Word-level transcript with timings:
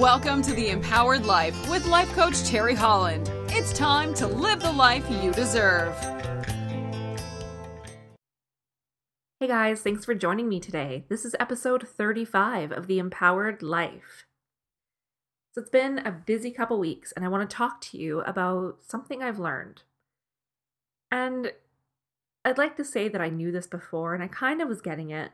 Welcome 0.00 0.42
to 0.42 0.52
the 0.52 0.70
Empowered 0.70 1.24
Life 1.24 1.70
with 1.70 1.86
life 1.86 2.12
coach 2.14 2.42
Terry 2.42 2.74
Holland. 2.74 3.30
It's 3.50 3.72
time 3.72 4.12
to 4.14 4.26
live 4.26 4.60
the 4.60 4.72
life 4.72 5.08
you 5.08 5.30
deserve. 5.30 5.96
Hey 9.38 9.46
guys, 9.46 9.82
thanks 9.82 10.04
for 10.04 10.12
joining 10.16 10.48
me 10.48 10.58
today. 10.58 11.04
This 11.08 11.24
is 11.24 11.36
episode 11.38 11.86
35 11.86 12.72
of 12.72 12.88
The 12.88 12.98
Empowered 12.98 13.62
Life. 13.62 14.26
So 15.52 15.60
it's 15.60 15.70
been 15.70 16.00
a 16.00 16.10
busy 16.10 16.50
couple 16.50 16.80
weeks, 16.80 17.12
and 17.12 17.24
I 17.24 17.28
want 17.28 17.48
to 17.48 17.56
talk 17.56 17.80
to 17.82 17.96
you 17.96 18.20
about 18.22 18.78
something 18.84 19.22
I've 19.22 19.38
learned. 19.38 19.84
And 21.12 21.52
I'd 22.44 22.58
like 22.58 22.76
to 22.78 22.84
say 22.84 23.08
that 23.08 23.20
I 23.20 23.28
knew 23.28 23.52
this 23.52 23.68
before 23.68 24.12
and 24.12 24.24
I 24.24 24.26
kind 24.26 24.60
of 24.60 24.68
was 24.68 24.80
getting 24.80 25.10
it, 25.10 25.30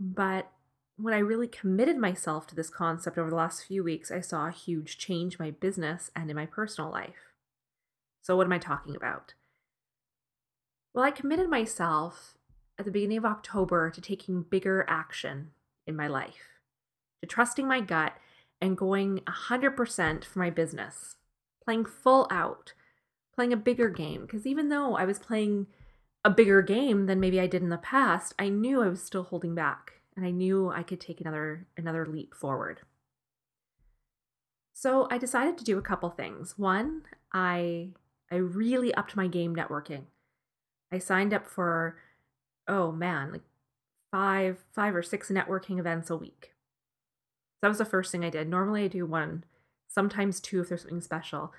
but 0.00 0.50
when 0.96 1.14
I 1.14 1.18
really 1.18 1.48
committed 1.48 1.98
myself 1.98 2.46
to 2.48 2.54
this 2.54 2.70
concept 2.70 3.18
over 3.18 3.30
the 3.30 3.36
last 3.36 3.64
few 3.64 3.82
weeks, 3.82 4.10
I 4.10 4.20
saw 4.20 4.46
a 4.46 4.52
huge 4.52 4.96
change 4.96 5.34
in 5.38 5.44
my 5.44 5.50
business 5.50 6.10
and 6.14 6.30
in 6.30 6.36
my 6.36 6.46
personal 6.46 6.90
life. 6.90 7.32
So, 8.22 8.36
what 8.36 8.46
am 8.46 8.52
I 8.52 8.58
talking 8.58 8.94
about? 8.94 9.34
Well, 10.94 11.04
I 11.04 11.10
committed 11.10 11.50
myself 11.50 12.38
at 12.78 12.84
the 12.84 12.90
beginning 12.92 13.18
of 13.18 13.24
October 13.24 13.90
to 13.90 14.00
taking 14.00 14.42
bigger 14.42 14.84
action 14.88 15.50
in 15.86 15.96
my 15.96 16.06
life, 16.06 16.60
to 17.22 17.26
trusting 17.26 17.66
my 17.66 17.80
gut 17.80 18.14
and 18.60 18.78
going 18.78 19.18
100% 19.26 20.24
for 20.24 20.38
my 20.38 20.50
business, 20.50 21.16
playing 21.64 21.84
full 21.86 22.28
out, 22.30 22.72
playing 23.34 23.52
a 23.52 23.56
bigger 23.56 23.88
game. 23.88 24.22
Because 24.22 24.46
even 24.46 24.68
though 24.68 24.96
I 24.96 25.04
was 25.04 25.18
playing 25.18 25.66
a 26.24 26.30
bigger 26.30 26.62
game 26.62 27.06
than 27.06 27.20
maybe 27.20 27.40
I 27.40 27.48
did 27.48 27.62
in 27.62 27.68
the 27.68 27.76
past, 27.76 28.32
I 28.38 28.48
knew 28.48 28.80
I 28.80 28.88
was 28.88 29.02
still 29.02 29.24
holding 29.24 29.54
back 29.56 29.94
and 30.16 30.24
I 30.24 30.30
knew 30.30 30.70
I 30.70 30.82
could 30.82 31.00
take 31.00 31.20
another 31.20 31.66
another 31.76 32.06
leap 32.06 32.34
forward. 32.34 32.80
So 34.72 35.06
I 35.10 35.18
decided 35.18 35.56
to 35.58 35.64
do 35.64 35.78
a 35.78 35.82
couple 35.82 36.10
things. 36.10 36.58
One, 36.58 37.02
I 37.32 37.90
I 38.30 38.36
really 38.36 38.94
upped 38.94 39.16
my 39.16 39.28
game 39.28 39.54
networking. 39.54 40.04
I 40.92 40.98
signed 40.98 41.32
up 41.34 41.46
for 41.46 41.96
oh 42.68 42.92
man, 42.92 43.32
like 43.32 43.42
five 44.10 44.58
five 44.72 44.94
or 44.94 45.02
six 45.02 45.30
networking 45.30 45.78
events 45.78 46.10
a 46.10 46.16
week. 46.16 46.54
That 47.62 47.68
was 47.68 47.78
the 47.78 47.84
first 47.84 48.12
thing 48.12 48.24
I 48.24 48.30
did. 48.30 48.48
Normally 48.48 48.84
I 48.84 48.88
do 48.88 49.06
one, 49.06 49.44
sometimes 49.88 50.40
two 50.40 50.60
if 50.60 50.68
there's 50.68 50.82
something 50.82 51.00
special, 51.00 51.52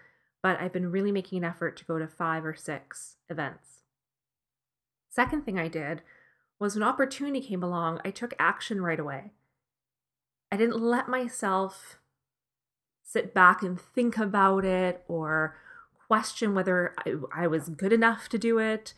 but 0.44 0.60
I've 0.62 0.74
been 0.74 0.92
really 0.92 1.12
making 1.12 1.40
an 1.40 1.44
effort 1.44 1.78
to 1.78 1.86
go 1.86 1.98
to 1.98 2.08
five 2.08 2.46
or 2.46 2.54
six 2.54 3.16
events. 3.30 3.82
Second 5.10 5.46
thing 5.46 5.58
I 5.58 5.68
did 5.68 6.02
was 6.66 6.76
when 6.76 6.84
opportunity 6.84 7.42
came 7.42 7.62
along, 7.62 8.02
I 8.04 8.10
took 8.10 8.34
action 8.40 8.82
right 8.82 9.00
away. 9.00 9.32
I 10.52 10.58
didn't 10.58 10.82
let 10.82 11.08
myself 11.08 12.00
sit 13.04 13.36
back 13.36 13.62
and 13.62 13.80
think 13.80 14.18
about 14.18 14.66
it 14.66 15.04
or 15.08 15.56
question 16.08 16.56
whether 16.56 16.96
I, 17.06 17.44
I, 17.44 17.48
was 17.48 17.70
good 17.70 17.94
enough 17.94 18.30
to 18.30 18.40
do 18.40 18.58
it 18.58 18.96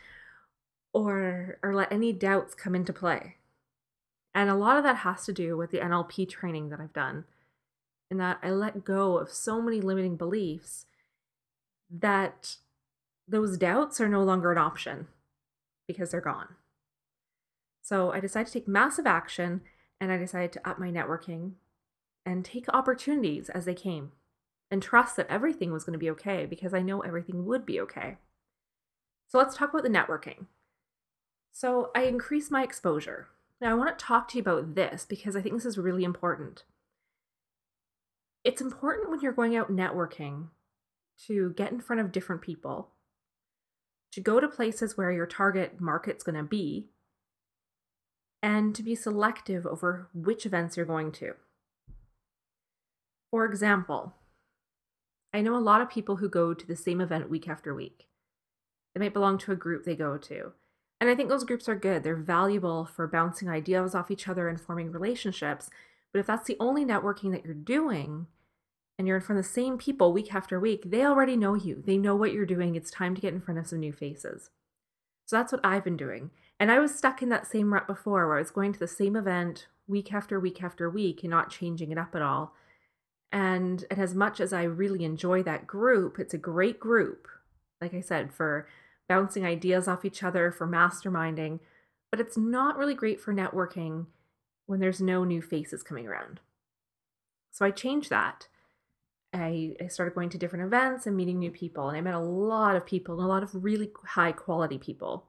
or 0.94 1.58
or 1.62 1.76
let 1.76 1.92
any 1.92 2.14
doubts 2.14 2.56
come 2.56 2.74
into 2.74 2.94
play. 2.94 3.36
And 4.34 4.50
a 4.50 4.56
lot 4.56 4.78
of 4.78 4.84
that 4.84 4.98
has 4.98 5.26
to 5.26 5.34
do 5.34 5.58
with 5.58 5.72
the 5.72 5.80
NLP 5.80 6.30
training 6.30 6.70
that 6.70 6.80
I've 6.80 6.94
done. 6.94 7.26
In 8.10 8.18
that 8.18 8.40
I 8.42 8.52
let 8.52 8.86
go 8.86 9.18
of 9.18 9.30
so 9.30 9.62
many 9.62 9.82
limiting 9.82 10.16
beliefs 10.16 10.86
that 11.90 12.56
those 13.28 13.58
doubts 13.58 14.00
are 14.00 14.08
no 14.08 14.24
longer 14.24 14.54
an 14.54 14.58
option 14.58 15.08
because 15.86 16.12
they're 16.12 16.22
gone. 16.22 16.56
So 17.88 18.12
I 18.12 18.20
decided 18.20 18.48
to 18.48 18.54
take 18.60 18.68
massive 18.68 19.08
action 19.08 19.62
and 20.02 20.12
I 20.12 20.18
decided 20.18 20.52
to 20.52 20.70
up 20.70 20.78
my 20.78 20.92
networking 20.92 21.54
and 22.26 22.44
take 22.44 22.66
opportunities 22.74 23.48
as 23.48 23.64
they 23.64 23.74
came 23.74 24.12
and 24.70 24.84
trust 24.84 25.16
that 25.16 25.30
everything 25.30 25.72
was 25.72 25.86
going 25.86 25.94
to 25.94 25.98
be 25.98 26.10
okay 26.10 26.46
because 26.46 26.74
I 26.74 26.82
know 26.82 27.00
everything 27.00 27.46
would 27.46 27.66
be 27.66 27.80
okay. 27.80 28.18
So 29.30 29.38
let's 29.38 29.56
talk 29.56 29.70
about 29.70 29.84
the 29.84 29.90
networking. 29.90 30.48
So 31.54 31.92
I 31.96 32.04
increased 32.04 32.52
my 32.52 32.62
exposure. 32.62 33.30
Now 33.62 33.72
I 33.72 33.76
want 33.76 33.98
to 33.98 34.06
talk 34.06 34.28
to 34.30 34.38
you 34.38 34.42
about 34.42 34.76
this 34.76 35.06
because 35.06 35.38
I 35.38 35.42
think 35.42 35.56
this 35.56 35.66
is 35.66 35.78
really 35.78 36.04
important. 36.04 36.66
It's 38.44 38.60
important 38.60 39.10
when 39.10 39.22
you're 39.22 39.32
going 39.32 39.56
out 39.56 39.72
networking 39.72 40.48
to 41.28 41.54
get 41.56 41.72
in 41.72 41.80
front 41.80 42.02
of 42.02 42.12
different 42.12 42.42
people, 42.42 42.90
to 44.12 44.20
go 44.20 44.42
to 44.42 44.48
places 44.50 44.98
where 44.98 45.10
your 45.10 45.26
target 45.26 45.80
market's 45.80 46.26
going 46.26 46.36
to 46.36 46.44
be, 46.44 46.90
and 48.42 48.76
to 48.76 48.84
be 48.84 48.96
selective 48.96 49.66
over 49.66 50.10
which 50.14 50.46
events 50.46 50.78
you're 50.78 50.86
going 50.86 51.12
to. 51.14 51.34
For 53.32 53.46
example, 53.46 54.14
I 55.34 55.42
know 55.42 55.56
a 55.56 55.60
lot 55.60 55.82
of 55.82 55.90
people 55.90 56.18
who 56.18 56.30
go 56.30 56.54
to 56.54 56.68
the 56.68 56.76
same 56.76 57.02
event 57.02 57.30
week 57.30 57.48
after 57.48 57.74
week. 57.74 58.08
They 58.94 59.00
might 59.00 59.14
belong 59.14 59.38
to 59.40 59.52
a 59.52 59.56
group 59.56 59.84
they 59.84 59.96
go 59.96 60.18
to. 60.18 60.54
And 61.00 61.10
I 61.10 61.16
think 61.16 61.30
those 61.30 61.44
groups 61.44 61.70
are 61.70 61.76
good. 61.76 62.04
They're 62.04 62.16
valuable 62.16 62.86
for 62.86 63.08
bouncing 63.08 63.50
ideas 63.50 63.94
off 63.94 64.10
each 64.10 64.28
other 64.28 64.48
and 64.48 64.60
forming 64.60 64.92
relationships. 64.92 65.70
But 66.12 66.20
if 66.20 66.26
that's 66.26 66.48
the 66.48 66.58
only 66.60 66.86
networking 66.86 67.32
that 67.32 67.46
you're 67.46 67.54
doing, 67.54 68.28
and 68.98 69.08
you're 69.08 69.18
in 69.18 69.24
front 69.24 69.40
of 69.40 69.46
the 69.46 69.52
same 69.52 69.78
people 69.78 70.12
week 70.12 70.34
after 70.34 70.60
week, 70.60 70.84
they 70.86 71.06
already 71.06 71.36
know 71.36 71.54
you. 71.54 71.84
They 71.86 71.98
know 71.98 72.16
what 72.16 72.34
you're 72.34 72.46
doing. 72.46 72.76
It's 72.76 72.90
time 72.90 73.14
to 73.16 73.22
get 73.22 73.34
in 73.34 73.40
front 73.40 73.60
of 73.60 73.68
some 73.68 73.80
new 73.80 73.94
faces. 73.94 74.50
So 75.26 75.36
that's 75.36 75.52
what 75.52 75.64
I've 75.64 75.84
been 75.84 75.98
doing. 75.98 76.32
And 76.60 76.72
I 76.72 76.80
was 76.80 76.96
stuck 76.96 77.22
in 77.22 77.30
that 77.30 77.48
same 77.48 77.74
rut 77.74 77.88
before 77.88 78.28
where 78.28 78.38
I 78.38 78.42
was 78.42 78.52
going 78.52 78.74
to 78.74 78.80
the 78.80 78.88
same 78.88 79.16
event 79.16 79.68
week 79.88 80.14
after 80.14 80.40
week 80.40 80.64
after 80.64 80.90
week 80.90 81.24
and 81.24 81.30
not 81.30 81.50
changing 81.50 81.92
it 81.92 81.98
up 81.98 82.16
at 82.16 82.22
all. 82.22 82.54
And, 83.32 83.86
and 83.92 84.00
as 84.00 84.16
much 84.16 84.40
as 84.40 84.54
I 84.54 84.64
really 84.64 85.04
enjoy 85.04 85.44
that 85.44 85.68
group, 85.68 86.18
it's 86.20 86.34
a 86.34 86.40
great 86.40 86.80
group, 86.80 87.28
like 87.82 87.94
I 87.94 88.02
said, 88.02 88.34
for 88.34 88.68
bouncing 89.08 89.46
ideas 89.46 89.88
off 89.88 90.06
each 90.06 90.24
other, 90.24 90.52
for 90.52 90.68
masterminding, 90.68 91.60
but 92.12 92.20
it's 92.20 92.38
not 92.38 92.78
really 92.78 92.96
great 92.96 93.20
for 93.20 93.34
networking 93.34 94.08
when 94.66 94.80
there's 94.80 95.02
no 95.02 95.24
new 95.24 95.42
faces 95.42 95.84
coming 95.84 96.08
around. 96.08 96.40
So 97.52 97.66
I 97.66 97.72
changed 97.72 98.10
that. 98.10 98.48
I, 99.34 99.76
I 99.82 99.88
started 99.88 100.16
going 100.16 100.30
to 100.30 100.38
different 100.38 100.66
events 100.66 101.06
and 101.06 101.16
meeting 101.16 101.40
new 101.40 101.52
people, 101.52 101.88
and 101.88 101.98
I 101.98 102.02
met 102.02 102.14
a 102.14 102.20
lot 102.20 102.76
of 102.76 102.86
people 102.86 103.16
and 103.16 103.24
a 103.24 103.28
lot 103.28 103.44
of 103.44 103.64
really 103.64 103.92
high 104.06 104.32
quality 104.32 104.78
people. 104.78 105.27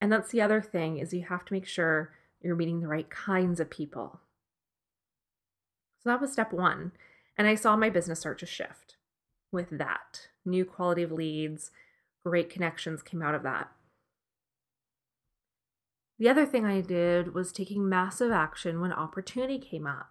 And 0.00 0.12
that's 0.12 0.30
the 0.30 0.40
other 0.40 0.60
thing 0.60 0.98
is 0.98 1.12
you 1.12 1.24
have 1.24 1.44
to 1.46 1.52
make 1.52 1.66
sure 1.66 2.12
you're 2.40 2.56
meeting 2.56 2.80
the 2.80 2.88
right 2.88 3.08
kinds 3.10 3.60
of 3.60 3.70
people. 3.70 4.20
So 6.02 6.10
that 6.10 6.20
was 6.20 6.32
step 6.32 6.52
one. 6.52 6.92
And 7.36 7.46
I 7.46 7.54
saw 7.54 7.76
my 7.76 7.90
business 7.90 8.20
start 8.20 8.38
to 8.40 8.46
shift 8.46 8.96
with 9.50 9.70
that. 9.70 10.28
New 10.44 10.64
quality 10.64 11.02
of 11.02 11.12
leads, 11.12 11.70
great 12.24 12.50
connections 12.50 13.02
came 13.02 13.22
out 13.22 13.34
of 13.34 13.42
that. 13.42 13.70
The 16.18 16.28
other 16.28 16.46
thing 16.46 16.64
I 16.64 16.80
did 16.80 17.34
was 17.34 17.52
taking 17.52 17.88
massive 17.88 18.32
action 18.32 18.80
when 18.80 18.92
opportunity 18.92 19.58
came 19.58 19.86
up. 19.86 20.10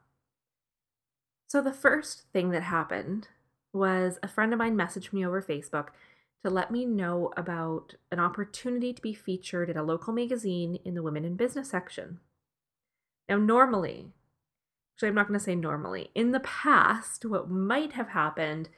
So 1.47 1.61
the 1.61 1.73
first 1.73 2.23
thing 2.33 2.51
that 2.51 2.63
happened 2.63 3.27
was 3.73 4.17
a 4.23 4.27
friend 4.27 4.53
of 4.53 4.59
mine 4.59 4.75
messaged 4.75 5.11
me 5.11 5.25
over 5.25 5.41
Facebook 5.41 5.89
to 6.43 6.49
let 6.49 6.71
me 6.71 6.85
know 6.85 7.31
about 7.35 7.95
an 8.11 8.19
opportunity 8.19 8.93
to 8.93 9.01
be 9.01 9.13
featured 9.13 9.69
in 9.69 9.77
a 9.77 9.83
local 9.83 10.13
magazine 10.13 10.79
in 10.85 10.93
the 10.93 11.03
Women 11.03 11.25
in 11.25 11.35
Business 11.35 11.69
section. 11.69 12.19
Now, 13.27 13.37
normally, 13.37 14.13
actually, 14.95 15.09
I'm 15.09 15.15
not 15.15 15.27
going 15.27 15.39
to 15.39 15.43
say 15.43 15.55
normally, 15.55 16.11
in 16.15 16.31
the 16.31 16.39
past, 16.39 17.25
what 17.25 17.49
might 17.49 17.93
have 17.93 18.09
happened 18.09 18.69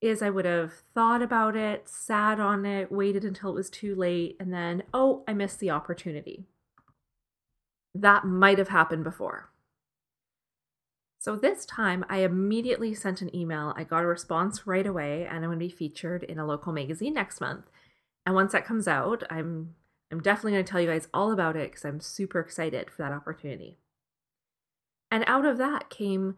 is 0.00 0.22
I 0.22 0.30
would 0.30 0.44
have 0.44 0.72
thought 0.72 1.22
about 1.22 1.56
it, 1.56 1.88
sat 1.88 2.38
on 2.38 2.64
it, 2.64 2.92
waited 2.92 3.24
until 3.24 3.50
it 3.50 3.54
was 3.54 3.70
too 3.70 3.94
late, 3.94 4.36
and 4.38 4.52
then, 4.52 4.84
oh, 4.94 5.24
I 5.26 5.34
missed 5.34 5.58
the 5.58 5.70
opportunity. 5.70 6.44
That 7.94 8.24
might 8.24 8.58
have 8.58 8.68
happened 8.68 9.02
before. 9.02 9.50
So 11.18 11.34
this 11.34 11.66
time, 11.66 12.04
I 12.08 12.18
immediately 12.18 12.94
sent 12.94 13.22
an 13.22 13.34
email. 13.34 13.74
I 13.76 13.82
got 13.82 14.04
a 14.04 14.06
response 14.06 14.66
right 14.66 14.86
away, 14.86 15.26
and 15.26 15.38
I'm 15.38 15.50
going 15.50 15.58
to 15.58 15.64
be 15.64 15.68
featured 15.68 16.22
in 16.22 16.38
a 16.38 16.46
local 16.46 16.72
magazine 16.72 17.14
next 17.14 17.40
month. 17.40 17.68
And 18.24 18.34
once 18.34 18.52
that 18.52 18.64
comes 18.64 18.86
out, 18.86 19.24
I'm 19.28 19.74
I'm 20.10 20.20
definitely 20.20 20.52
going 20.52 20.64
to 20.64 20.70
tell 20.70 20.80
you 20.80 20.88
guys 20.88 21.08
all 21.12 21.32
about 21.32 21.56
it 21.56 21.70
because 21.70 21.84
I'm 21.84 22.00
super 22.00 22.40
excited 22.40 22.90
for 22.90 23.02
that 23.02 23.12
opportunity. 23.12 23.78
And 25.10 25.24
out 25.26 25.44
of 25.44 25.58
that 25.58 25.90
came 25.90 26.36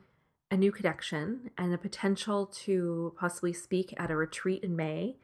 a 0.51 0.57
new 0.57 0.73
connection 0.73 1.51
and 1.57 1.73
the 1.73 1.79
potential 1.79 2.47
to 2.47 3.15
possibly 3.19 3.53
speak 3.53 3.95
at 3.97 4.11
a 4.11 4.17
retreat 4.17 4.65
in 4.65 4.77
May, 4.77 5.17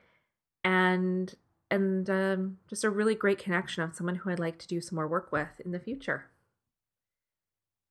and 0.63 1.35
and 1.71 2.11
um, 2.11 2.59
just 2.69 2.85
a 2.85 2.91
really 2.91 3.15
great 3.15 3.39
connection 3.39 3.83
of 3.83 3.95
someone 3.95 4.17
who 4.17 4.31
I'd 4.31 4.39
like 4.39 4.59
to 4.59 4.69
do 4.69 4.81
some 4.81 4.97
more 4.97 5.09
work 5.09 5.33
with 5.33 5.61
in 5.65 5.73
the 5.73 5.81
future. 5.81 6.27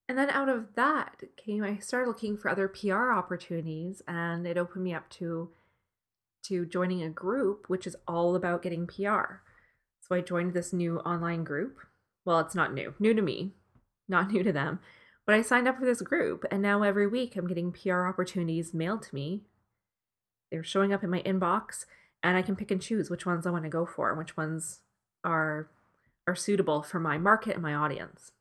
And 0.08 0.18
then 0.18 0.30
out 0.30 0.50
of 0.50 0.76
that 0.76 1.24
came 1.36 1.64
I 1.64 1.78
started 1.78 2.08
looking 2.08 2.38
for 2.38 2.50
other 2.50 2.68
PR 2.68 3.12
opportunities 3.12 4.02
and 4.08 4.46
it 4.46 4.58
opened 4.58 4.84
me 4.84 4.94
up 4.94 5.10
to 5.12 5.50
to 6.44 6.66
joining 6.66 7.02
a 7.02 7.10
group 7.10 7.66
which 7.68 7.88
is 7.88 7.96
all 8.08 8.36
about 8.36 8.62
getting 8.62 8.86
PR. 8.86 9.42
So 10.02 10.16
I 10.16 10.22
joined 10.22 10.54
this 10.54 10.72
new 10.72 11.00
online 11.00 11.44
group. 11.44 11.78
Well, 12.24 12.40
it's 12.40 12.54
not 12.54 12.74
new. 12.74 12.94
New 13.00 13.14
to 13.16 13.22
me, 13.22 13.54
not 14.08 14.32
new 14.32 14.44
to 14.44 14.52
them, 14.52 14.80
But 15.26 15.34
I 15.34 15.42
signed 15.42 15.68
up 15.68 15.80
for 15.80 15.86
this 15.86 16.04
group, 16.04 16.46
and 16.52 16.62
now 16.62 16.84
every 16.84 17.08
week 17.08 17.36
I'm 17.36 17.48
getting 17.48 17.72
PR 17.72 18.06
opportunities 18.06 18.76
mailed 18.76 19.02
to 19.04 19.16
me. 19.16 19.42
They're 20.52 20.64
showing 20.64 20.94
up 20.94 21.04
in 21.04 21.10
my 21.10 21.24
inbox, 21.24 21.86
and 22.22 22.38
I 22.38 22.44
can 22.44 22.56
pick 22.56 22.70
and 22.70 22.82
choose 22.82 23.10
which 23.10 23.26
ones 23.26 23.48
I 23.48 23.50
want 23.50 23.64
to 23.64 23.70
go 23.70 23.88
for 23.88 24.10
and 24.10 24.18
which 24.20 24.38
ones 24.38 24.82
are 25.24 25.70
are 26.28 26.36
suitable 26.36 26.82
for 26.82 27.00
my 27.00 27.18
market 27.18 27.54
and 27.54 27.64
my 27.64 27.74
audience. 27.74 28.32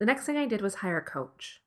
The 0.00 0.06
next 0.06 0.24
thing 0.24 0.38
I 0.38 0.46
did 0.46 0.62
was 0.62 0.76
hire 0.76 0.96
a 0.96 1.02
coach. 1.02 1.60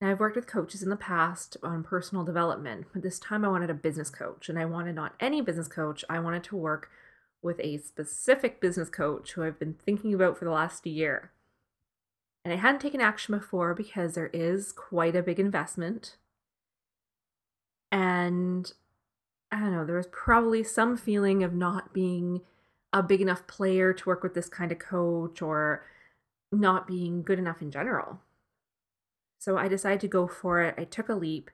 Now, 0.00 0.10
I've 0.10 0.20
worked 0.20 0.36
with 0.36 0.46
coaches 0.46 0.82
in 0.82 0.90
the 0.90 0.96
past 0.96 1.56
on 1.62 1.82
personal 1.82 2.22
development, 2.24 2.88
but 2.92 3.02
this 3.02 3.18
time 3.18 3.42
I 3.42 3.48
wanted 3.48 3.70
a 3.70 3.74
business 3.74 4.10
coach, 4.10 4.50
and 4.50 4.58
I 4.58 4.66
wanted 4.66 4.94
not 4.94 5.14
any 5.18 5.40
business 5.40 5.68
coach, 5.68 6.04
I 6.10 6.18
wanted 6.18 6.44
to 6.44 6.56
work 6.56 6.90
with 7.42 7.58
a 7.60 7.78
specific 7.78 8.60
business 8.60 8.90
coach 8.90 9.32
who 9.32 9.42
I've 9.42 9.58
been 9.58 9.76
thinking 9.84 10.12
about 10.12 10.36
for 10.36 10.44
the 10.44 10.50
last 10.50 10.86
year. 10.86 11.32
And 12.44 12.52
I 12.52 12.56
hadn't 12.56 12.80
taken 12.80 13.00
action 13.00 13.36
before 13.36 13.74
because 13.74 14.14
there 14.14 14.30
is 14.34 14.70
quite 14.72 15.16
a 15.16 15.22
big 15.22 15.40
investment. 15.40 16.18
And 17.90 18.70
I 19.50 19.60
don't 19.60 19.72
know, 19.72 19.86
there 19.86 19.96
was 19.96 20.08
probably 20.08 20.64
some 20.64 20.98
feeling 20.98 21.42
of 21.42 21.54
not 21.54 21.94
being 21.94 22.42
a 22.92 23.02
big 23.02 23.22
enough 23.22 23.46
player 23.46 23.94
to 23.94 24.06
work 24.06 24.22
with 24.22 24.34
this 24.34 24.48
kind 24.50 24.70
of 24.70 24.78
coach 24.78 25.40
or 25.40 25.84
not 26.54 26.86
being 26.86 27.22
good 27.22 27.38
enough 27.38 27.62
in 27.62 27.70
general. 27.70 28.20
So 29.38 29.58
I 29.58 29.68
decided 29.68 30.00
to 30.00 30.08
go 30.08 30.26
for 30.26 30.62
it. 30.62 30.74
I 30.78 30.84
took 30.84 31.08
a 31.08 31.14
leap 31.14 31.50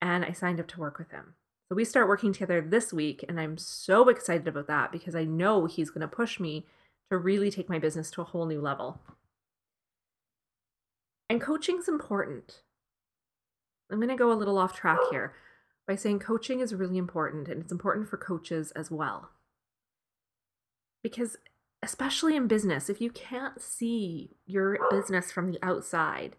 and 0.00 0.24
I 0.24 0.32
signed 0.32 0.60
up 0.60 0.68
to 0.68 0.80
work 0.80 0.98
with 0.98 1.10
him. 1.10 1.34
So 1.68 1.74
we 1.74 1.84
start 1.84 2.08
working 2.08 2.32
together 2.32 2.60
this 2.60 2.92
week, 2.92 3.24
and 3.28 3.40
I'm 3.40 3.58
so 3.58 4.08
excited 4.08 4.46
about 4.46 4.68
that 4.68 4.92
because 4.92 5.16
I 5.16 5.24
know 5.24 5.66
he's 5.66 5.90
going 5.90 6.02
to 6.02 6.08
push 6.08 6.38
me 6.38 6.64
to 7.10 7.18
really 7.18 7.50
take 7.50 7.68
my 7.68 7.78
business 7.78 8.10
to 8.12 8.20
a 8.20 8.24
whole 8.24 8.46
new 8.46 8.60
level. 8.60 9.00
And 11.28 11.40
coaching's 11.40 11.88
important. 11.88 12.62
I'm 13.90 13.98
going 13.98 14.08
to 14.08 14.16
go 14.16 14.30
a 14.30 14.34
little 14.34 14.58
off 14.58 14.76
track 14.76 14.98
here 15.10 15.34
by 15.88 15.96
saying 15.96 16.20
coaching 16.20 16.60
is 16.60 16.74
really 16.74 16.98
important 16.98 17.48
and 17.48 17.60
it's 17.60 17.72
important 17.72 18.08
for 18.08 18.16
coaches 18.16 18.72
as 18.72 18.90
well. 18.90 19.30
Because, 21.02 21.36
especially 21.82 22.36
in 22.36 22.46
business, 22.46 22.88
if 22.88 23.00
you 23.00 23.10
can't 23.10 23.60
see 23.60 24.30
your 24.46 24.78
business 24.90 25.30
from 25.30 25.50
the 25.50 25.58
outside, 25.62 26.36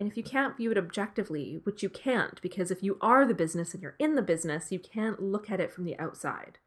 and 0.00 0.08
if 0.08 0.16
you 0.16 0.22
can't 0.22 0.56
view 0.56 0.70
it 0.70 0.78
objectively, 0.78 1.60
which 1.64 1.82
you 1.82 1.88
can't, 1.88 2.40
because 2.40 2.70
if 2.70 2.82
you 2.82 2.98
are 3.00 3.26
the 3.26 3.34
business 3.34 3.74
and 3.74 3.82
you're 3.82 3.96
in 3.98 4.14
the 4.14 4.22
business, 4.22 4.70
you 4.70 4.78
can't 4.78 5.20
look 5.20 5.50
at 5.50 5.60
it 5.60 5.72
from 5.72 5.84
the 5.84 5.98
outside. 5.98 6.58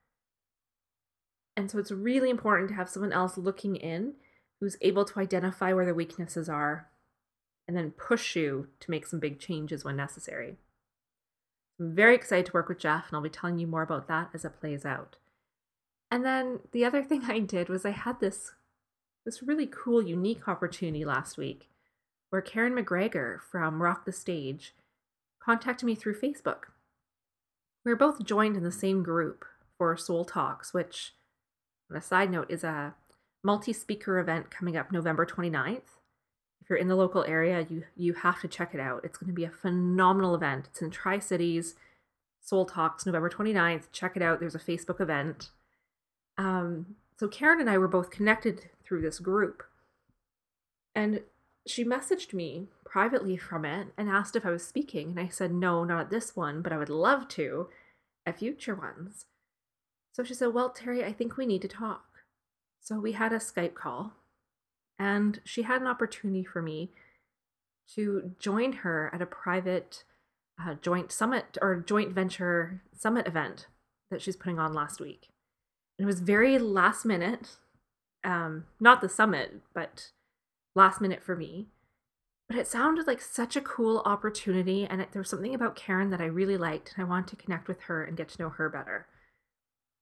And 1.55 1.71
so 1.71 1.79
it's 1.79 1.91
really 1.91 2.29
important 2.29 2.69
to 2.69 2.75
have 2.75 2.89
someone 2.89 3.13
else 3.13 3.37
looking 3.37 3.75
in 3.75 4.13
who's 4.59 4.77
able 4.81 5.05
to 5.05 5.19
identify 5.19 5.73
where 5.73 5.85
the 5.85 5.93
weaknesses 5.93 6.49
are 6.49 6.87
and 7.67 7.75
then 7.75 7.91
push 7.91 8.35
you 8.35 8.67
to 8.79 8.91
make 8.91 9.05
some 9.05 9.19
big 9.19 9.39
changes 9.39 9.85
when 9.85 9.95
necessary. 9.95 10.57
I'm 11.79 11.95
very 11.95 12.15
excited 12.15 12.47
to 12.47 12.53
work 12.53 12.69
with 12.69 12.79
Jeff, 12.79 13.07
and 13.07 13.15
I'll 13.15 13.23
be 13.23 13.29
telling 13.29 13.57
you 13.57 13.67
more 13.67 13.81
about 13.81 14.07
that 14.07 14.29
as 14.33 14.45
it 14.45 14.59
plays 14.59 14.85
out. 14.85 15.17
And 16.11 16.25
then 16.25 16.59
the 16.73 16.85
other 16.85 17.01
thing 17.05 17.23
I 17.23 17.39
did 17.39 17.69
was 17.69 17.85
I 17.85 17.91
had 17.91 18.19
this 18.19 18.51
this 19.23 19.43
really 19.43 19.67
cool, 19.67 20.01
unique 20.01 20.47
opportunity 20.47 21.05
last 21.05 21.37
week 21.37 21.69
where 22.31 22.41
Karen 22.41 22.73
McGregor 22.73 23.39
from 23.39 23.83
Rock 23.83 24.05
the 24.05 24.11
Stage 24.11 24.73
contacted 25.43 25.85
me 25.85 25.95
through 25.95 26.19
Facebook. 26.19 26.71
We 27.85 27.91
were 27.91 27.97
both 27.97 28.23
joined 28.23 28.55
in 28.55 28.63
the 28.63 28.71
same 28.71 29.03
group 29.03 29.45
for 29.77 29.95
Soul 29.97 30.25
Talks, 30.25 30.73
which, 30.73 31.13
on 31.89 31.97
a 31.97 32.01
side 32.01 32.31
note, 32.31 32.49
is 32.49 32.63
a 32.63 32.95
multi 33.43 33.73
speaker 33.73 34.19
event 34.19 34.49
coming 34.49 34.77
up 34.77 34.91
November 34.91 35.25
29th. 35.25 35.97
If 36.61 36.69
you're 36.69 36.79
in 36.79 36.87
the 36.87 36.95
local 36.95 37.25
area, 37.25 37.65
you, 37.69 37.83
you 37.95 38.13
have 38.13 38.39
to 38.41 38.47
check 38.47 38.73
it 38.73 38.79
out. 38.79 39.03
It's 39.03 39.17
going 39.17 39.29
to 39.29 39.35
be 39.35 39.43
a 39.43 39.49
phenomenal 39.49 40.35
event. 40.35 40.67
It's 40.71 40.81
in 40.81 40.91
Tri 40.91 41.19
Cities, 41.19 41.75
Soul 42.39 42.65
Talks, 42.65 43.05
November 43.05 43.29
29th. 43.29 43.91
Check 43.91 44.15
it 44.15 44.21
out. 44.21 44.39
There's 44.39 44.55
a 44.55 44.59
Facebook 44.59 45.01
event. 45.01 45.49
Um, 46.41 46.95
so 47.19 47.27
Karen 47.27 47.59
and 47.59 47.69
I 47.69 47.77
were 47.77 47.87
both 47.87 48.09
connected 48.09 48.69
through 48.83 49.01
this 49.01 49.19
group. 49.19 49.63
And 50.95 51.21
she 51.67 51.85
messaged 51.85 52.33
me 52.33 52.67
privately 52.83 53.37
from 53.37 53.63
it 53.63 53.89
and 53.95 54.09
asked 54.09 54.35
if 54.35 54.43
I 54.43 54.49
was 54.49 54.65
speaking. 54.65 55.11
And 55.11 55.19
I 55.19 55.27
said, 55.27 55.53
no, 55.53 55.83
not 55.83 55.99
at 55.99 56.09
this 56.09 56.35
one, 56.35 56.63
but 56.63 56.73
I 56.73 56.77
would 56.77 56.89
love 56.89 57.27
to 57.29 57.69
at 58.25 58.39
future 58.39 58.73
ones. 58.73 59.25
So 60.13 60.23
she 60.23 60.33
said, 60.33 60.47
well, 60.47 60.71
Terry, 60.71 61.05
I 61.05 61.13
think 61.13 61.37
we 61.37 61.45
need 61.45 61.61
to 61.61 61.67
talk. 61.67 62.05
So 62.81 62.99
we 62.99 63.11
had 63.11 63.31
a 63.31 63.37
Skype 63.37 63.75
call, 63.75 64.13
and 64.97 65.39
she 65.45 65.61
had 65.61 65.81
an 65.81 65.87
opportunity 65.87 66.43
for 66.43 66.63
me 66.63 66.89
to 67.93 68.31
join 68.39 68.73
her 68.73 69.11
at 69.13 69.21
a 69.21 69.27
private 69.27 70.03
uh, 70.59 70.73
joint 70.81 71.11
summit 71.11 71.57
or 71.61 71.75
joint 71.75 72.11
venture 72.11 72.81
summit 72.97 73.27
event 73.27 73.67
that 74.09 74.23
she's 74.23 74.35
putting 74.35 74.57
on 74.57 74.73
last 74.73 74.99
week. 74.99 75.27
It 76.01 76.05
was 76.07 76.19
very 76.19 76.57
last 76.57 77.05
minute, 77.05 77.57
um, 78.23 78.65
not 78.79 79.01
the 79.01 79.09
summit, 79.09 79.61
but 79.71 80.09
last 80.73 80.99
minute 80.99 81.21
for 81.21 81.35
me. 81.35 81.67
But 82.47 82.57
it 82.57 82.65
sounded 82.65 83.05
like 83.05 83.21
such 83.21 83.55
a 83.55 83.61
cool 83.61 84.01
opportunity, 84.03 84.85
and 84.85 84.99
it, 84.99 85.11
there 85.11 85.19
was 85.19 85.29
something 85.29 85.53
about 85.53 85.75
Karen 85.75 86.09
that 86.09 86.19
I 86.19 86.25
really 86.25 86.57
liked, 86.57 86.93
and 86.95 87.05
I 87.05 87.07
wanted 87.07 87.27
to 87.29 87.43
connect 87.43 87.67
with 87.67 87.81
her 87.81 88.03
and 88.03 88.17
get 88.17 88.29
to 88.29 88.41
know 88.41 88.49
her 88.49 88.67
better. 88.67 89.05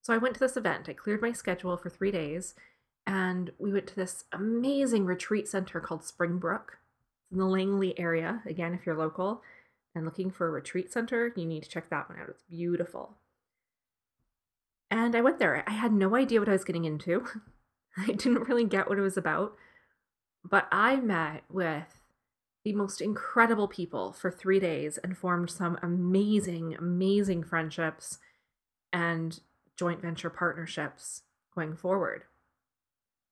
So 0.00 0.14
I 0.14 0.18
went 0.18 0.34
to 0.34 0.40
this 0.40 0.56
event. 0.56 0.88
I 0.88 0.94
cleared 0.94 1.20
my 1.20 1.32
schedule 1.32 1.76
for 1.76 1.90
three 1.90 2.10
days, 2.10 2.54
and 3.06 3.50
we 3.58 3.70
went 3.70 3.86
to 3.88 3.96
this 3.96 4.24
amazing 4.32 5.04
retreat 5.04 5.48
center 5.48 5.80
called 5.80 6.02
Springbrook 6.02 6.78
in 7.30 7.36
the 7.36 7.44
Langley 7.44 7.98
area. 7.98 8.42
Again, 8.46 8.72
if 8.72 8.86
you're 8.86 8.96
local 8.96 9.42
and 9.94 10.06
looking 10.06 10.30
for 10.30 10.48
a 10.48 10.50
retreat 10.50 10.90
center, 10.90 11.30
you 11.36 11.44
need 11.44 11.64
to 11.64 11.68
check 11.68 11.90
that 11.90 12.08
one 12.08 12.18
out. 12.18 12.30
It's 12.30 12.42
beautiful. 12.48 13.18
And 14.90 15.14
I 15.14 15.20
went 15.20 15.38
there. 15.38 15.62
I 15.66 15.72
had 15.72 15.92
no 15.92 16.16
idea 16.16 16.40
what 16.40 16.48
I 16.48 16.52
was 16.52 16.64
getting 16.64 16.84
into. 16.84 17.24
I 17.96 18.06
didn't 18.06 18.48
really 18.48 18.64
get 18.64 18.88
what 18.88 18.98
it 18.98 19.02
was 19.02 19.16
about. 19.16 19.54
But 20.44 20.66
I 20.72 20.96
met 20.96 21.44
with 21.50 22.02
the 22.64 22.72
most 22.72 23.00
incredible 23.00 23.68
people 23.68 24.12
for 24.12 24.30
three 24.30 24.60
days 24.60 24.98
and 24.98 25.16
formed 25.16 25.50
some 25.50 25.78
amazing, 25.82 26.74
amazing 26.78 27.44
friendships 27.44 28.18
and 28.92 29.40
joint 29.78 30.02
venture 30.02 30.30
partnerships 30.30 31.22
going 31.54 31.76
forward. 31.76 32.24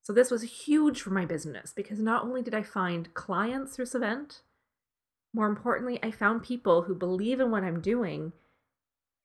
So, 0.02 0.12
this 0.14 0.31
was 0.31 0.64
huge 0.64 1.02
for 1.02 1.11
my 1.11 1.26
business 1.26 1.72
because 1.76 1.99
not 1.99 2.25
only 2.25 2.40
did 2.40 2.54
I 2.54 2.62
find 2.62 3.12
clients 3.12 3.76
through 3.76 3.84
this 3.87 3.94
event, 3.94 4.42
more 5.35 5.47
importantly, 5.47 5.99
I 6.02 6.11
found 6.11 6.42
people 6.42 6.83
who 6.83 6.94
believe 6.94 7.40
in 7.40 7.50
what 7.50 7.64
I'm 7.64 7.83
doing 7.83 8.33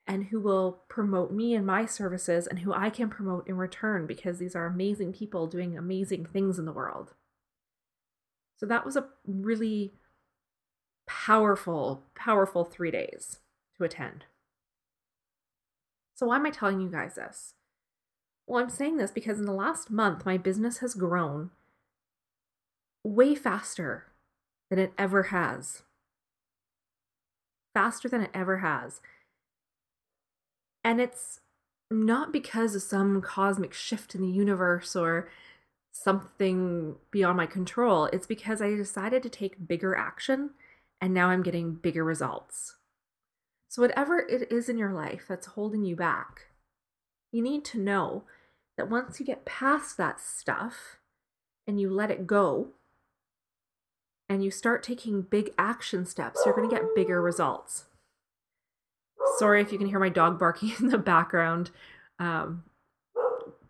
and 0.05 0.25
who 0.25 0.39
will 0.39 0.83
promote 0.89 1.31
me 1.31 1.55
and 1.55 1.65
my 1.65 1.86
services 1.86 2.45
and 2.48 2.60
who 2.60 2.74
I 2.74 2.89
can 2.89 3.10
promote 3.10 3.48
in 3.48 3.55
return 3.55 4.05
because 4.05 4.38
these 4.38 4.55
are 4.55 4.65
amazing 4.65 5.13
people 5.13 5.48
doing 5.48 5.77
amazing 5.77 6.25
things 6.25 6.60
in 6.60 6.65
the 6.65 6.74
world. 6.74 7.13
So 8.57 8.65
that 8.65 8.86
was 8.86 8.95
a 8.95 9.07
really 9.25 9.93
powerful, 11.07 12.03
powerful 12.15 12.63
three 12.65 12.91
days 12.91 13.39
to 13.77 13.83
attend. 13.83 14.25
So, 16.15 16.27
why 16.27 16.36
am 16.36 16.45
I 16.45 16.51
telling 16.51 16.79
you 16.79 16.89
guys 16.89 17.15
this? 17.15 17.55
Well, 18.45 18.62
I'm 18.62 18.69
saying 18.69 18.98
this 18.98 19.12
because 19.12 19.39
in 19.39 19.45
the 19.45 19.53
last 19.53 19.89
month, 19.89 20.25
my 20.25 20.38
business 20.38 20.79
has 20.79 20.93
grown 20.93 21.51
way 23.03 23.36
faster 23.36 24.05
than 24.69 24.79
it 24.79 24.93
ever 24.98 25.24
has. 25.24 25.83
Faster 27.74 28.07
than 28.07 28.22
it 28.22 28.31
ever 28.33 28.60
has. 28.60 29.01
And 30.84 31.00
it's 31.00 31.40
not 31.90 32.34
because 32.34 32.75
of 32.75 32.82
some 32.82 33.22
cosmic 33.22 33.74
shift 33.74 34.16
in 34.16 34.22
the 34.22 34.28
universe 34.28 34.96
or 34.96 35.30
something 35.92 36.96
beyond 37.12 37.38
my 37.38 37.46
control. 37.46 38.06
It's 38.06 38.28
because 38.28 38.62
I 38.62 38.75
decided 38.75 39.24
to 39.24 39.30
take 39.30 39.68
bigger 39.68 39.96
action 39.96 40.52
and 41.00 41.13
now 41.13 41.30
I'm 41.30 41.44
getting 41.44 41.75
bigger 41.75 42.04
results. 42.04 42.78
So, 43.70 43.82
whatever 43.82 44.20
it 44.20 44.52
is 44.52 44.70
in 44.70 44.78
your 44.78 44.94
life 44.94 45.25
that's 45.28 45.48
holding 45.48 45.84
you 45.84 45.96
back, 45.96 46.48
you 47.32 47.42
need 47.42 47.66
to 47.66 47.80
know 47.80 48.24
that 48.78 48.90
once 48.90 49.20
you 49.20 49.25
get 49.25 49.46
past 49.46 49.98
that 49.98 50.20
stuff 50.20 50.98
and 51.68 51.80
you 51.80 51.90
let 51.90 52.12
it 52.12 52.28
go 52.28 52.70
and 54.30 54.44
you 54.44 54.52
start 54.52 54.84
taking 54.84 55.22
big 55.22 55.52
action 55.58 56.06
steps, 56.06 56.42
you're 56.46 56.56
going 56.56 56.70
to 56.70 56.75
get 56.75 56.96
bigger 56.96 57.22
results. 57.22 57.86
Sorry 59.43 59.62
if 59.62 59.73
you 59.73 59.77
can 59.77 59.88
hear 59.88 60.00
my 60.00 60.07
dog 60.07 60.39
barking 60.39 60.71
in 60.79 60.88
the 60.88 60.97
background. 60.97 61.69
Um, 62.17 62.63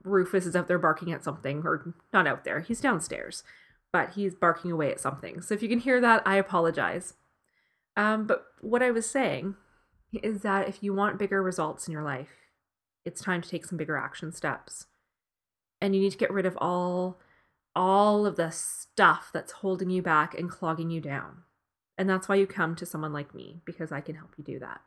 Rufus 0.03 0.45
is 0.45 0.55
out 0.55 0.67
there 0.67 0.77
barking 0.77 1.11
at 1.11 1.23
something, 1.23 1.63
or 1.65 1.95
not 2.13 2.27
out 2.27 2.43
there, 2.43 2.59
he's 2.59 2.79
downstairs, 2.79 3.43
but 3.91 4.11
he's 4.11 4.35
barking 4.35 4.71
away 4.71 4.91
at 4.91 4.99
something. 4.99 5.41
So 5.41 5.55
if 5.55 5.63
you 5.63 5.69
can 5.69 5.79
hear 5.79 5.99
that, 5.99 6.21
I 6.27 6.35
apologize. 6.35 7.15
Um, 7.97 8.27
but 8.27 8.45
what 8.61 8.83
I 8.83 8.91
was 8.91 9.09
saying 9.09 9.55
is 10.21 10.43
that 10.43 10.69
if 10.69 10.83
you 10.83 10.93
want 10.93 11.17
bigger 11.17 11.41
results 11.41 11.87
in 11.87 11.91
your 11.91 12.03
life, 12.03 12.51
it's 13.03 13.23
time 13.23 13.41
to 13.41 13.49
take 13.49 13.65
some 13.65 13.79
bigger 13.79 13.97
action 13.97 14.31
steps. 14.31 14.85
And 15.81 15.95
you 15.95 16.01
need 16.01 16.11
to 16.11 16.17
get 16.19 16.31
rid 16.31 16.45
of 16.45 16.55
all 16.61 17.19
all 17.75 18.27
of 18.27 18.35
the 18.35 18.51
stuff 18.51 19.31
that's 19.33 19.53
holding 19.53 19.89
you 19.89 20.03
back 20.03 20.37
and 20.37 20.51
clogging 20.51 20.91
you 20.91 21.01
down. 21.01 21.37
And 21.97 22.07
that's 22.07 22.29
why 22.29 22.35
you 22.35 22.45
come 22.45 22.75
to 22.75 22.85
someone 22.85 23.11
like 23.11 23.33
me, 23.33 23.61
because 23.65 23.91
I 23.91 24.01
can 24.01 24.13
help 24.13 24.35
you 24.37 24.43
do 24.43 24.59
that. 24.59 24.81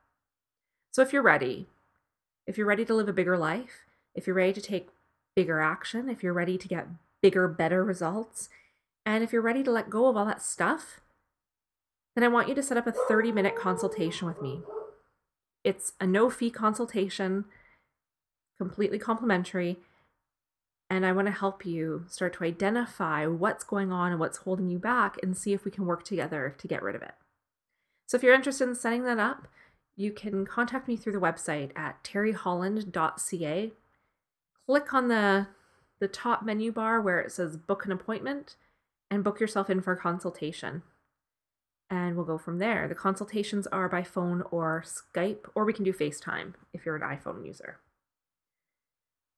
So 0.97 1.03
if 1.03 1.13
you're 1.13 1.21
ready, 1.21 1.67
if 2.47 2.57
you're 2.57 2.67
ready 2.67 2.87
to 2.87 2.95
live 2.95 3.07
a 3.07 3.13
bigger 3.13 3.37
life, 3.37 3.85
if 4.15 4.27
you're 4.27 4.35
ready 4.35 4.55
to 4.55 4.63
take 4.63 4.89
bigger 5.35 5.61
action, 5.61 6.09
if 6.09 6.23
you're 6.23 6.33
ready 6.33 6.57
to 6.57 6.67
get 6.67 6.89
bigger, 7.21 7.47
better 7.49 7.85
results, 7.85 8.49
and 9.05 9.23
if 9.23 9.31
you're 9.31 9.43
ready 9.43 9.63
to 9.63 9.71
let 9.71 9.91
go 9.91 10.09
of 10.09 10.17
all 10.17 10.25
that 10.25 10.41
stuff, 10.41 11.03
then 12.15 12.25
I 12.25 12.29
want 12.29 12.49
you 12.49 12.55
to 12.55 12.63
set 12.63 12.79
up 12.79 12.87
a 12.87 12.93
30 12.93 13.31
minute 13.31 13.55
consultation 13.55 14.27
with 14.27 14.41
me. 14.41 14.63
It's 15.65 15.93
a 16.01 16.07
no 16.07 16.31
fee 16.31 16.51
consultation, 16.51 17.45
completely 18.57 18.99
complimentary. 18.99 19.77
And 20.89 21.05
I 21.05 21.13
want 21.13 21.27
to 21.27 21.33
help 21.33 21.67
you 21.67 22.07
start 22.09 22.33
to 22.39 22.45
identify 22.45 23.27
what's 23.27 23.65
going 23.65 23.93
on 23.93 24.13
and 24.13 24.19
what's 24.19 24.39
holding 24.39 24.71
you 24.71 24.79
back 24.79 25.19
and 25.23 25.37
see 25.37 25.53
if 25.53 25.67
we 25.67 25.71
can 25.71 25.85
work 25.85 26.05
together 26.05 26.55
to 26.57 26.67
get 26.67 26.83
rid 26.83 26.97
of 26.97 27.03
it. 27.03 27.17
So 28.07 28.17
if 28.17 28.23
you're 28.23 28.33
interested 28.33 28.67
in 28.67 28.75
setting 28.75 29.05
that 29.05 29.19
up, 29.19 29.47
you 29.97 30.13
can 30.13 30.45
contact 30.47 30.87
me 30.87 30.97
through 30.97 31.15
the 31.15 31.19
website 31.19 31.77
at 31.77 32.05
terryholland.ca. 32.05 33.73
Click 34.67 34.95
on 34.95 35.09
the, 35.09 35.47
the 35.99 36.09
top 36.09 36.45
menu 36.45 36.71
bar 36.71 37.01
where 37.01 37.21
it 37.21 37.33
says 37.33 37.57
book 37.57 37.87
an 37.87 37.93
appointment 37.93 38.57
and 39.11 39.25
book 39.25 39.41
yourself 39.41 39.71
in 39.71 39.81
for 39.81 39.93
a 39.93 39.97
consultation. 39.97 40.83
And 41.89 42.17
we'll 42.17 42.27
go 42.27 42.37
from 42.37 42.59
there. 42.59 42.89
The 42.89 42.95
consultations 42.95 43.67
are 43.69 43.89
by 43.89 44.03
phone 44.03 44.43
or 44.51 44.85
Skype, 44.85 45.47
or 45.55 45.65
we 45.65 45.73
can 45.73 45.85
do 45.85 45.93
FaceTime 45.93 46.55
if 46.75 46.85
you're 46.85 46.97
an 46.97 47.03
iPhone 47.03 47.47
user. 47.47 47.79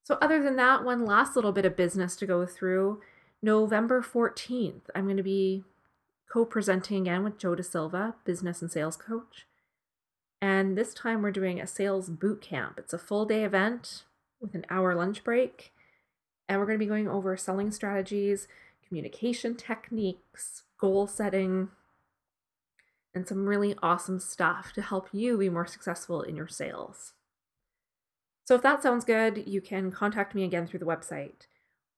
So, 0.02 0.16
other 0.22 0.42
than 0.42 0.56
that, 0.56 0.82
one 0.82 1.04
last 1.04 1.36
little 1.36 1.52
bit 1.52 1.66
of 1.66 1.76
business 1.76 2.16
to 2.16 2.26
go 2.26 2.46
through. 2.46 3.02
November 3.42 4.00
14th, 4.00 4.88
I'm 4.94 5.04
going 5.04 5.18
to 5.18 5.22
be 5.22 5.64
co 6.32 6.46
presenting 6.46 7.02
again 7.02 7.22
with 7.22 7.36
Joe 7.36 7.54
Da 7.54 7.62
Silva, 7.62 8.14
business 8.24 8.62
and 8.62 8.72
sales 8.72 8.96
coach. 8.96 9.44
And 10.40 10.76
this 10.76 10.94
time 10.94 11.22
we're 11.22 11.30
doing 11.30 11.60
a 11.60 11.66
sales 11.66 12.08
boot 12.08 12.40
camp. 12.40 12.78
It's 12.78 12.92
a 12.92 12.98
full 12.98 13.24
day 13.24 13.44
event 13.44 14.04
with 14.40 14.54
an 14.54 14.64
hour 14.70 14.94
lunch 14.94 15.24
break. 15.24 15.72
And 16.48 16.58
we're 16.58 16.66
going 16.66 16.78
to 16.78 16.84
be 16.84 16.88
going 16.88 17.08
over 17.08 17.36
selling 17.36 17.70
strategies, 17.70 18.48
communication 18.86 19.54
techniques, 19.54 20.62
goal 20.78 21.06
setting, 21.06 21.68
and 23.14 23.26
some 23.26 23.46
really 23.46 23.74
awesome 23.82 24.20
stuff 24.20 24.72
to 24.74 24.82
help 24.82 25.08
you 25.12 25.36
be 25.36 25.48
more 25.48 25.66
successful 25.66 26.22
in 26.22 26.36
your 26.36 26.48
sales. 26.48 27.14
So 28.44 28.54
if 28.54 28.62
that 28.62 28.82
sounds 28.82 29.04
good, 29.04 29.44
you 29.46 29.60
can 29.60 29.90
contact 29.90 30.34
me 30.34 30.44
again 30.44 30.66
through 30.66 30.78
the 30.78 30.86
website 30.86 31.46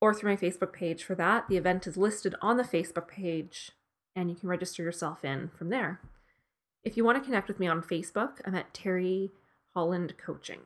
or 0.01 0.15
through 0.15 0.31
my 0.31 0.37
Facebook 0.37 0.73
page 0.73 1.05
for 1.05 1.15
that. 1.15 1.49
The 1.49 1.57
event 1.57 1.87
is 1.87 1.97
listed 1.97 2.35
on 2.41 2.57
the 2.57 2.65
Facebook 2.65 3.07
page 3.07 3.71
and 4.17 4.31
you 4.31 4.37
can 4.37 4.49
register 4.49 4.83
yourself 4.83 5.25
in 5.25 5.51
from 5.57 5.69
there. 5.69 6.01
If 6.83 6.97
you 6.97 7.05
want 7.05 7.19
to 7.19 7.25
connect 7.25 7.49
with 7.49 7.61
me 7.61 7.67
on 7.67 7.83
Facebook, 7.83 8.41
I'm 8.47 8.55
at 8.55 8.73
Terry 8.73 9.31
Holland 9.75 10.15
Coaching. 10.17 10.61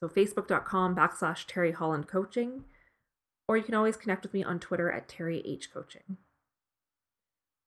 So 0.00 0.08
facebook.com 0.08 0.94
backslash 0.94 1.46
Terry 1.46 1.72
Holland 1.72 2.06
Coaching, 2.06 2.64
or 3.48 3.56
you 3.56 3.62
can 3.62 3.74
always 3.74 3.96
connect 3.96 4.22
with 4.22 4.34
me 4.34 4.44
on 4.44 4.58
Twitter 4.60 4.90
at 4.92 5.08
Terry 5.08 5.42
H 5.46 5.72
Coaching. 5.72 6.18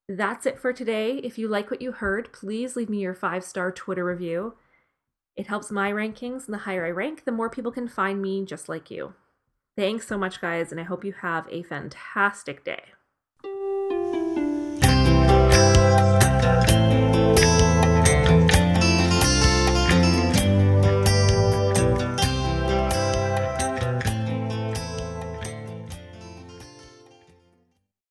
That's 0.08 0.46
it 0.46 0.60
for 0.60 0.72
today. 0.72 1.18
If 1.18 1.38
you 1.38 1.48
like 1.48 1.72
what 1.72 1.82
you 1.82 1.92
heard, 1.92 2.32
please 2.32 2.76
leave 2.76 2.90
me 2.90 3.00
your 3.00 3.16
five 3.16 3.44
star 3.44 3.72
Twitter 3.72 4.06
review. 4.06 4.54
It 5.36 5.48
helps 5.48 5.72
my 5.72 5.92
rankings, 5.92 6.46
and 6.46 6.54
the 6.54 6.60
higher 6.60 6.86
I 6.86 6.92
rank, 6.92 7.26
the 7.26 7.32
more 7.32 7.50
people 7.50 7.72
can 7.72 7.88
find 7.88 8.22
me 8.22 8.46
just 8.46 8.70
like 8.70 8.92
you. 8.92 9.14
Thanks 9.78 10.08
so 10.08 10.18
much, 10.18 10.42
guys, 10.42 10.72
and 10.72 10.80
I 10.80 10.84
hope 10.84 11.06
you 11.06 11.14
have 11.14 11.48
a 11.50 11.64
fantastic 11.64 12.64
day. 12.64 12.84